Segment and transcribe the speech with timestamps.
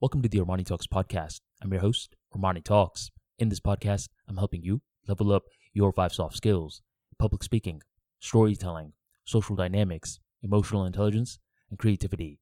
[0.00, 1.42] Welcome to the Armani Talks podcast.
[1.60, 3.10] I'm your host, Armani Talks.
[3.38, 5.42] In this podcast, I'm helping you level up
[5.74, 6.80] your five soft skills
[7.18, 7.82] public speaking,
[8.18, 8.94] storytelling,
[9.26, 12.38] social dynamics, emotional intelligence, and creativity.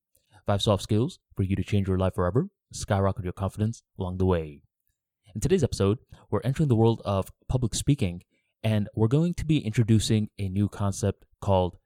[0.46, 4.27] Five soft skills for you to change your life forever, skyrocket your confidence along the
[4.27, 4.63] way.
[5.35, 5.99] In today's episode,
[6.31, 8.22] we're entering the world of public speaking,
[8.63, 11.77] and we're going to be introducing a new concept called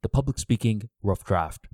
[0.00, 1.66] the public speaking rough draft.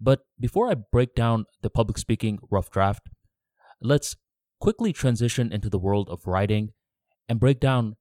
[0.00, 3.08] But before I break down the public speaking rough draft,
[3.80, 4.16] let's
[4.60, 6.72] quickly transition into the world of writing
[7.28, 7.96] and break down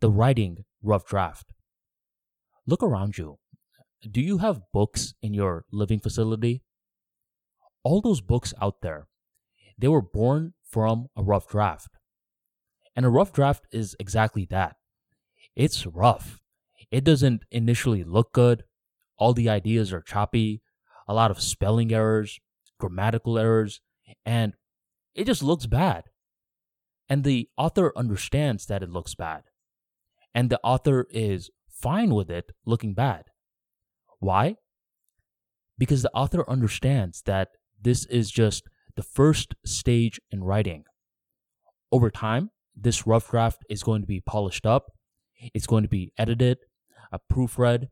[0.00, 1.52] the writing rough draft.
[2.66, 3.38] Look around you.
[4.08, 6.62] Do you have books in your living facility?
[7.82, 9.08] All those books out there,
[9.76, 11.90] they were born from a rough draft.
[12.94, 14.76] And a rough draft is exactly that.
[15.56, 16.40] It's rough.
[16.90, 18.64] It doesn't initially look good.
[19.16, 20.62] All the ideas are choppy
[21.10, 22.38] a lot of spelling errors,
[22.78, 23.80] grammatical errors,
[24.24, 24.54] and
[25.12, 26.04] it just looks bad.
[27.08, 29.42] And the author understands that it looks bad.
[30.32, 33.24] And the author is fine with it looking bad.
[34.20, 34.54] Why?
[35.76, 37.48] Because the author understands that
[37.82, 38.62] this is just
[38.94, 40.84] the first stage in writing.
[41.90, 44.92] Over time, this rough draft is going to be polished up,
[45.54, 46.58] it's going to be edited,
[47.10, 47.88] a proofread,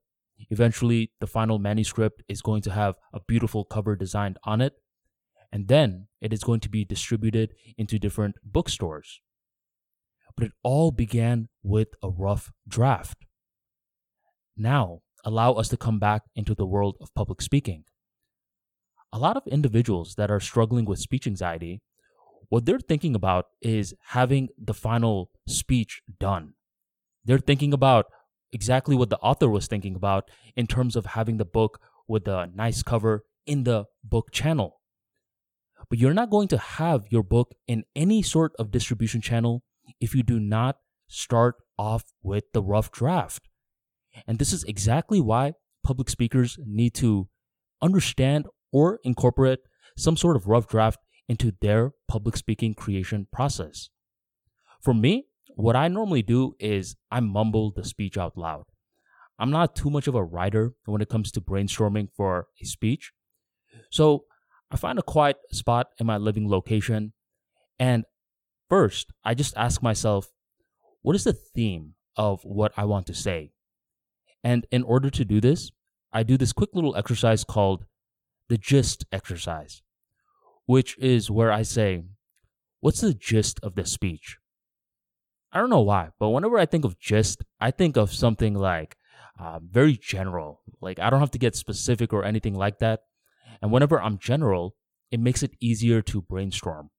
[0.50, 4.74] Eventually, the final manuscript is going to have a beautiful cover designed on it,
[5.52, 9.20] and then it is going to be distributed into different bookstores.
[10.36, 13.26] But it all began with a rough draft.
[14.56, 17.84] Now, allow us to come back into the world of public speaking.
[19.12, 21.80] A lot of individuals that are struggling with speech anxiety,
[22.50, 26.54] what they're thinking about is having the final speech done.
[27.24, 28.06] They're thinking about
[28.52, 32.50] exactly what the author was thinking about in terms of having the book with a
[32.54, 34.80] nice cover in the book channel.
[35.90, 39.62] But you're not going to have your book in any sort of distribution channel
[40.00, 40.76] if you do not
[41.08, 43.48] start off with the rough draft.
[44.26, 47.28] And this is exactly why public speakers need to
[47.80, 49.60] understand or incorporate
[49.96, 53.88] some sort of rough draft into their public speaking creation process.
[54.80, 55.27] For me,
[55.64, 58.66] what I normally do is I mumble the speech out loud.
[59.40, 63.12] I'm not too much of a writer when it comes to brainstorming for a speech.
[63.90, 64.24] So
[64.70, 67.12] I find a quiet spot in my living location.
[67.76, 68.04] And
[68.68, 70.28] first, I just ask myself,
[71.02, 73.50] what is the theme of what I want to say?
[74.44, 75.72] And in order to do this,
[76.12, 77.84] I do this quick little exercise called
[78.48, 79.82] the gist exercise,
[80.66, 82.04] which is where I say,
[82.78, 84.38] what's the gist of this speech?
[85.52, 88.96] I don't know why, but whenever I think of gist, I think of something like
[89.40, 90.60] uh, very general.
[90.80, 93.04] Like I don't have to get specific or anything like that.
[93.62, 94.76] And whenever I'm general,
[95.10, 96.90] it makes it easier to brainstorm.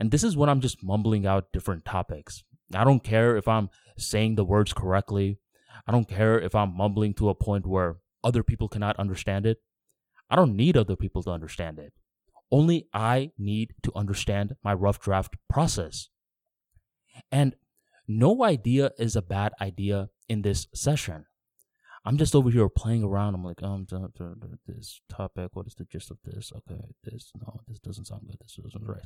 [0.00, 2.42] And this is when I'm just mumbling out different topics.
[2.74, 5.38] I don't care if I'm saying the words correctly.
[5.86, 9.58] I don't care if I'm mumbling to a point where other people cannot understand it.
[10.30, 11.92] I don't need other people to understand it.
[12.50, 16.08] Only I need to understand my rough draft process.
[17.30, 17.54] And
[18.08, 21.26] no idea is a bad idea in this session.
[22.04, 23.34] I'm just over here playing around.
[23.34, 23.86] I'm like, um,
[24.66, 25.50] this topic.
[25.52, 26.52] What is the gist of this?
[26.54, 28.38] Okay, this no, this doesn't sound good.
[28.40, 29.04] This doesn't right.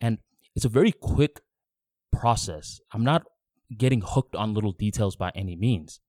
[0.00, 0.18] And
[0.54, 1.40] it's a very quick
[2.12, 2.80] process.
[2.92, 3.24] I'm not
[3.76, 6.00] getting hooked on little details by any means.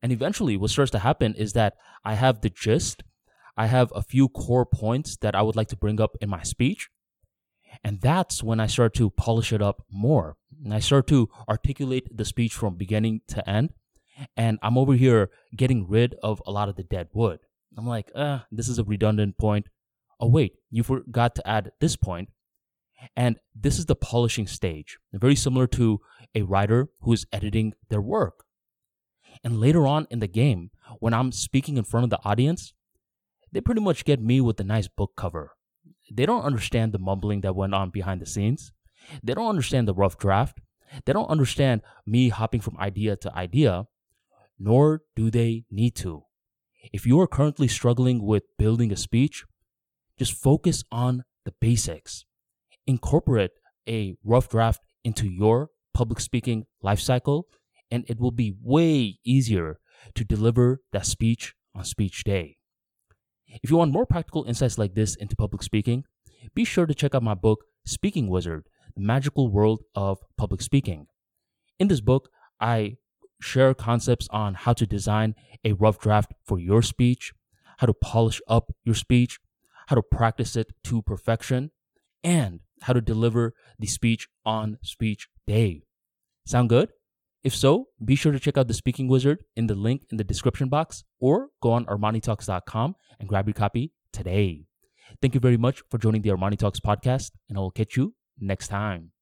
[0.00, 1.74] And eventually, what starts to happen is that
[2.04, 3.02] I have the gist.
[3.56, 6.42] I have a few core points that I would like to bring up in my
[6.42, 6.88] speech.
[7.82, 10.36] And that's when I start to polish it up more.
[10.62, 13.70] And I start to articulate the speech from beginning to end.
[14.36, 17.40] And I'm over here getting rid of a lot of the dead wood.
[17.76, 19.66] I'm like, uh, this is a redundant point.
[20.20, 22.28] Oh, wait, you forgot to add this point.
[23.16, 26.00] And this is the polishing stage, very similar to
[26.34, 28.44] a writer who is editing their work.
[29.42, 32.74] And later on in the game, when I'm speaking in front of the audience,
[33.50, 35.52] they pretty much get me with a nice book cover
[36.10, 38.72] they don't understand the mumbling that went on behind the scenes.
[39.22, 40.60] They don't understand the rough draft.
[41.04, 43.86] They don't understand me hopping from idea to idea,
[44.58, 46.24] nor do they need to.
[46.92, 49.44] If you are currently struggling with building a speech,
[50.18, 52.24] just focus on the basics.
[52.86, 53.52] Incorporate
[53.88, 57.46] a rough draft into your public speaking life cycle,
[57.90, 59.78] and it will be way easier
[60.14, 62.56] to deliver that speech on speech day.
[63.46, 66.04] If you want more practical insights like this into public speaking,
[66.54, 68.64] be sure to check out my book, Speaking Wizard
[68.94, 71.06] The Magical World of Public Speaking.
[71.78, 72.30] In this book,
[72.60, 72.96] I
[73.40, 75.34] share concepts on how to design
[75.64, 77.32] a rough draft for your speech,
[77.78, 79.38] how to polish up your speech,
[79.86, 81.70] how to practice it to perfection,
[82.22, 85.82] and how to deliver the speech on speech day.
[86.46, 86.92] Sound good?
[87.42, 90.24] If so, be sure to check out the Speaking Wizard in the link in the
[90.24, 94.66] description box or go on ArmaniTalks.com and grab your copy today.
[95.20, 98.14] Thank you very much for joining the Armani Talks podcast, and I will catch you
[98.38, 99.10] next time.